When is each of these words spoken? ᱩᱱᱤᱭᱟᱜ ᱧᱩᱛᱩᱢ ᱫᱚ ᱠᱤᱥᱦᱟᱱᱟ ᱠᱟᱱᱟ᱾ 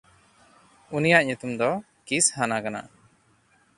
ᱩᱱᱤᱭᱟᱜ 0.95 1.23
ᱧᱩᱛᱩᱢ 1.25 1.51
ᱫᱚ 1.59 1.69
ᱠᱤᱥᱦᱟᱱᱟ 2.07 2.57
ᱠᱟᱱᱟ᱾ 2.63 2.81